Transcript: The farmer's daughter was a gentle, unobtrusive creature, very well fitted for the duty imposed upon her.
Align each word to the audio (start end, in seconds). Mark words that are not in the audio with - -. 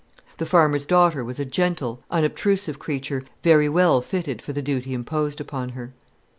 The 0.37 0.47
farmer's 0.47 0.87
daughter 0.87 1.23
was 1.23 1.37
a 1.39 1.45
gentle, 1.45 1.99
unobtrusive 2.09 2.79
creature, 2.79 3.23
very 3.43 3.69
well 3.69 4.01
fitted 4.01 4.41
for 4.41 4.51
the 4.51 4.63
duty 4.63 4.95
imposed 4.95 5.39
upon 5.39 5.69
her. 5.77 5.93